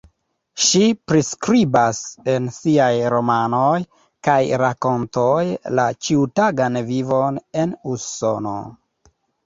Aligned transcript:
Ŝi 0.67 0.85
priskribas 1.09 1.99
en 2.33 2.47
siaj 2.55 2.89
romanoj 3.15 3.77
kaj 4.31 4.41
rakontoj 4.65 5.45
la 5.81 5.89
ĉiutagan 6.09 6.85
vivon 6.93 7.43
en 7.65 7.81
Usono. 7.97 8.61